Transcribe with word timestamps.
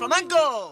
flamenco. 0.00 0.69